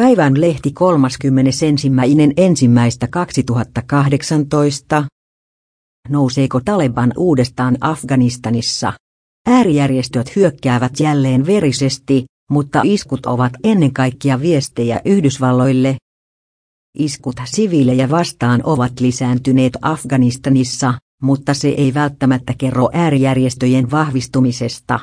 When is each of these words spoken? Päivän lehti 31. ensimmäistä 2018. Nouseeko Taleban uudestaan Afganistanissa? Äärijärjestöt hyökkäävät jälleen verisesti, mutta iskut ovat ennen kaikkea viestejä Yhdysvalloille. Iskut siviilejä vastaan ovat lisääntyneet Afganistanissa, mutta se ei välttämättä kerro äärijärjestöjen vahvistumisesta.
Päivän 0.00 0.40
lehti 0.40 0.72
31. 0.72 1.66
ensimmäistä 2.36 3.06
2018. 3.06 5.04
Nouseeko 6.08 6.60
Taleban 6.64 7.12
uudestaan 7.16 7.76
Afganistanissa? 7.80 8.92
Äärijärjestöt 9.46 10.36
hyökkäävät 10.36 11.00
jälleen 11.00 11.46
verisesti, 11.46 12.24
mutta 12.50 12.80
iskut 12.84 13.26
ovat 13.26 13.52
ennen 13.64 13.92
kaikkea 13.92 14.40
viestejä 14.40 15.00
Yhdysvalloille. 15.04 15.96
Iskut 16.98 17.36
siviilejä 17.44 18.10
vastaan 18.10 18.60
ovat 18.64 19.00
lisääntyneet 19.00 19.78
Afganistanissa, 19.82 20.94
mutta 21.22 21.54
se 21.54 21.68
ei 21.68 21.94
välttämättä 21.94 22.54
kerro 22.58 22.88
äärijärjestöjen 22.92 23.90
vahvistumisesta. 23.90 25.00